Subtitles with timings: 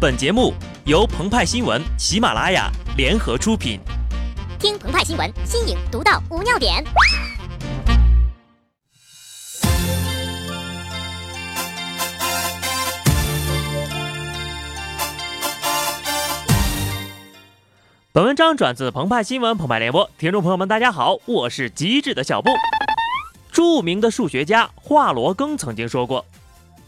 [0.00, 0.54] 本节目
[0.86, 3.78] 由澎湃新闻、喜马拉雅联合出品。
[4.58, 6.82] 听澎湃新闻，新颖独到，无尿点。
[18.10, 22.48] 本文章转自澎湃新闻《澎湃联播，听众朋友们，大家好，我是机智的小布。
[23.52, 26.24] 著名的数学家华罗庚曾经说过：“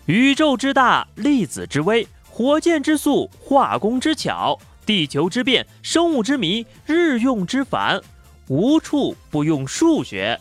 [0.07, 8.01] 宇宙之大，粒子之微。”火箭之速，化工之巧，地球之变，生物之谜，日用之繁，
[8.48, 10.41] 无处不用数学。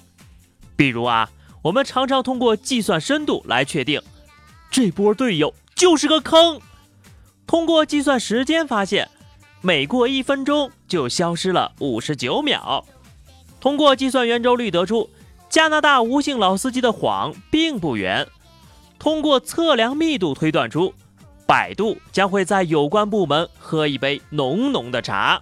[0.77, 1.29] 比如啊，
[1.62, 4.01] 我们常常通过计算深度来确定
[4.71, 6.62] 这波队友就是个坑；
[7.45, 9.09] 通过计算时间发现
[9.59, 12.85] 每过一分钟就消失了五十九秒；
[13.59, 15.09] 通过计算圆周率得出
[15.49, 18.26] 加拿大无姓老司机的谎并不圆；
[18.98, 20.93] 通过测量密度推断出。
[21.51, 25.41] 百度将会在有关部门喝一杯浓浓的茶。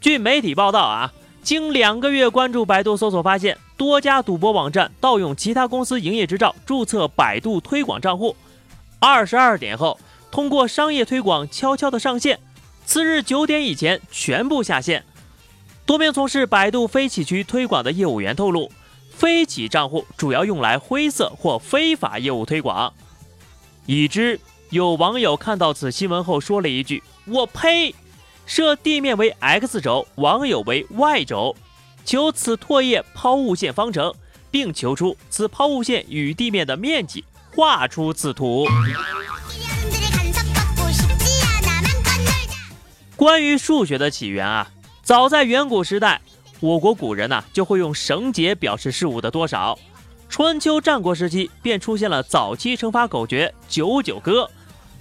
[0.00, 8.34] 据媒体报道啊，经两个月关注百度搜索，发现多家赌博网站盗用其他公司营业执照注册百度推广账户。
[8.98, 12.40] 二十二点后，通过商业推广悄悄的上线，
[12.86, 15.04] 次日九点以前全部下线。
[15.84, 18.72] 多名从事百度非企区推广的业务员透露，
[19.10, 22.94] 非企账户主要用来灰色或非法业务推广，
[23.84, 24.40] 已知。
[24.70, 27.94] 有网友看到此新闻后说了一句：“我呸！”
[28.44, 31.56] 设地面为 x 轴，网友为 y 轴，
[32.04, 34.14] 求此唾液抛物线方程，
[34.50, 38.66] 并求出此抛物线与地面的面积，画出此图。
[43.16, 44.70] 关于数学的起源啊，
[45.02, 46.20] 早在远古时代，
[46.60, 49.78] 我国古人呐就会用绳结表示事物的多少。
[50.28, 54.50] 春秋战国时期便出现了早期乘法口诀“九九歌”。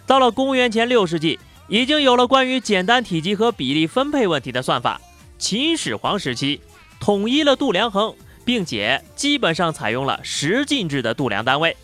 [0.08, 5.02] 到了公元前六世纪，已经有了关于简单体积和比例分配问题的算法。
[5.38, 6.61] 秦始皇时期
[6.97, 8.16] 统一了度量衡，
[8.46, 11.75] 并且基本上采用了十进制的度量单位。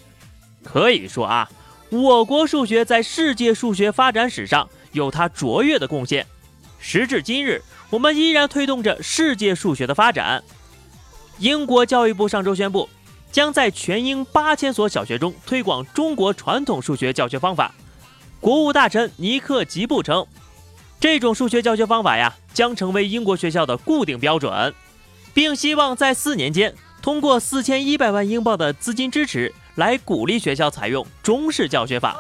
[0.64, 1.52] 可以说啊，
[1.90, 6.26] 我国数学在世界数学发展史上有它卓越的贡献。
[6.80, 10.42] 时至今日，我们依然推动着世界数学的发展。
[11.40, 12.90] 英国教育部上周宣布，
[13.34, 17.74] 将在全英八千所小学中推广中国传统数学教学方法。
[18.44, 20.28] 国务大臣尼克吉布称，
[21.00, 24.74] 这种数学教学方法呀，将成为英国学校的固定标准，
[25.34, 32.20] 并希望在四年间通过四千一百万英镑的资金支持，来鼓励学校采用中式教学法。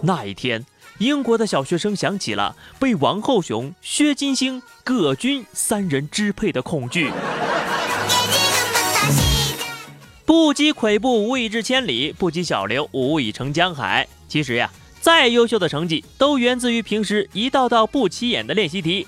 [0.00, 0.64] 那一天，
[0.96, 7.12] 英国的小学生想起了被王后雄、薛金星、葛军三人支配的恐惧。
[10.24, 14.08] 不积跬步，无以至千里；不积小流，无以成江海。
[14.26, 14.70] 其实呀。
[15.00, 19.06] 再优秀的成绩，都源自于平时一道道不起眼的练习题。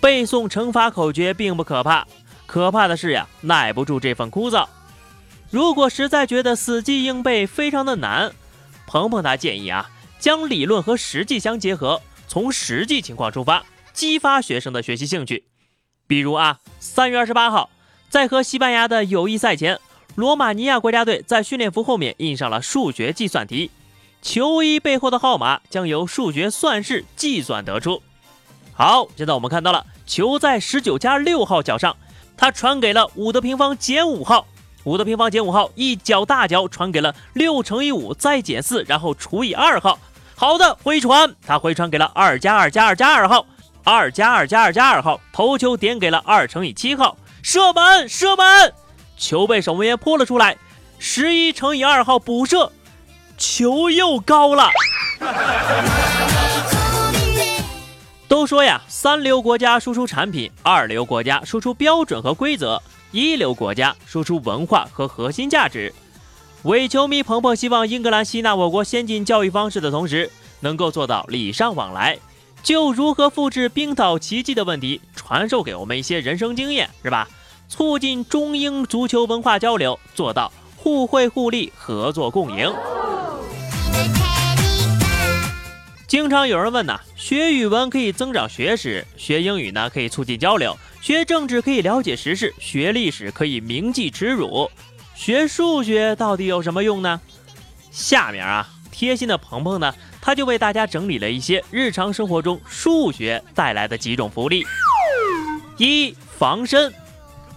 [0.00, 2.06] 背诵乘法口诀并不可怕，
[2.46, 4.66] 可怕的是呀，耐不住这份枯燥。
[5.50, 8.32] 如果实在觉得死记硬背非常的难，
[8.86, 15.44] 鹏鹏他建议啊，将理论和实际相结合，从实际情况出发，激发学生的学习兴趣。
[16.06, 17.68] 比如啊，三月二十八号，
[18.08, 19.78] 在和西班牙的友谊赛前，
[20.14, 23.70] 罗马尼亚国家队在训练服后面印上了数学计算题。
[24.20, 28.02] 球衣背后的号码将由数学算式计算得出。
[28.74, 31.96] 好，现在我们看到了球在十九加六号脚上，
[32.36, 34.46] 它传给了五的平方减五号，
[34.84, 39.98] 五的平方减五号一脚大脚传给了六乘以五再减四，然后除以二号。
[40.36, 43.44] 好的，回传，它回传给了二加二加二加二号，
[43.82, 48.72] 二加二加二加二号头球点给了二乘以七号，射门，射门，
[49.16, 50.56] 球被守门员扑了出来，
[51.00, 52.70] 十一乘以二号补射。
[53.38, 54.68] 球又高了。
[58.26, 65.94] 都说呀，三流国家输出产品，二流国家输出标准和规则，一流国家输出文化和核心价值。
[66.64, 72.18] 伪球迷鹏鹏希望英格兰吸纳我国先进教育方式的同时，能够做到礼尚往来，
[72.62, 77.28] 就如何复制冰岛奇迹的问题，传授给我们一些人生经验，是吧？
[77.68, 82.72] 促进中英足球文化交流，做到互惠互利、合作共赢。
[86.08, 94.70] 经常有人问呐，学语文可以增长学识，学英语呢可以促进交流，学政治可以了解时事，学历史可以铭记耻辱，
[95.14, 97.20] 学数学到底有什么用呢？
[97.90, 104.64] 下面啊，贴心的鹏鹏呢，他就为大家整理了一些日常生活中数学带来的几种福利。
[105.76, 106.90] 一、防身。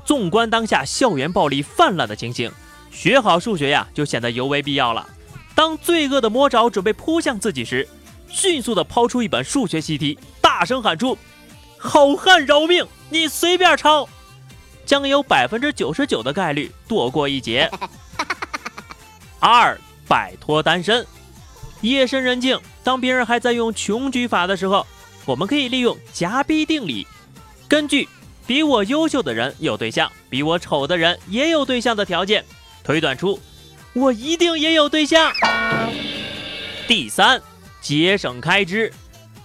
[0.03, 2.51] 纵观当下校园暴力泛滥的情形，
[2.91, 5.07] 学好数学呀，就显得尤为必要了。
[5.55, 7.87] 当罪恶的魔爪准备扑向自己时，
[8.31, 11.17] 迅速的抛出一本数学习题，大声喊出
[11.77, 14.07] ：“好汉饶命，你随便抄，
[14.85, 17.69] 将有百分之九十九的概率躲过一劫。
[19.39, 21.05] ”二，摆脱单身。
[21.81, 24.85] 夜深人静，当别人还在用穷举法的时候，
[25.25, 27.07] 我们可以利用夹逼定理，
[27.67, 28.07] 根据
[28.45, 32.45] 比我优秀的人有对象，比我丑的人也有对象的条件，
[32.83, 33.39] 推断出
[33.93, 35.31] 我一定也有对象。
[36.87, 37.41] 第三，
[37.81, 38.93] 节省开支。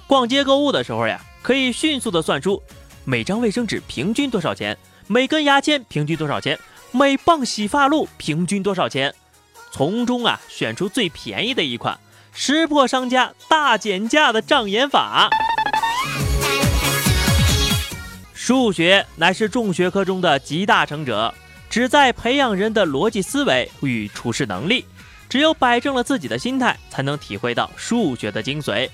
[0.07, 2.63] 逛街购物的时候呀，可以迅速的算出
[3.05, 4.77] 每张卫生纸平均多少钱，
[5.09, 6.57] 每根牙签平均多少钱，
[6.93, 9.13] 每磅洗发露平均多少钱，
[9.73, 11.99] 从中啊选出最便宜的一款。
[12.33, 15.31] 识破商家大减价的障眼法。
[18.35, 21.35] 数学乃是众学科中的集大成者，
[21.71, 24.85] 旨在培养人的逻辑思维与处事能力。
[25.37, 28.89] 只有摆正了自己的心态，才能体会到数学的精髓。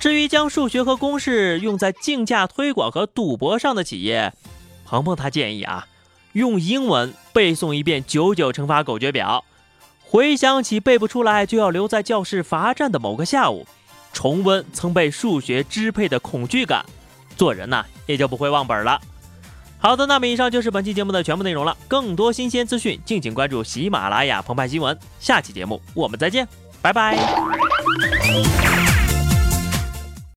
[0.00, 4.32] 至于将数学和公式用在竞价推广和赌博上的企业，
[4.84, 5.86] 鹏鹏他建议啊，
[6.32, 9.44] 用英文背诵一遍九九乘法口诀表。
[10.02, 13.64] 回想起背不出来就要留在教室罚站的某个下午，
[14.12, 16.84] 重温曾被数学支配的恐惧感，
[17.36, 19.00] 做人呐也就不会忘本了。
[19.84, 21.76] 好的，那么以上就是本期节目的全部内容了。
[21.86, 24.98] 更多新鲜资讯，敬请关注喜马拉雅澎湃新闻。
[25.20, 26.48] 下期节目我们再见，
[26.80, 27.18] 拜拜。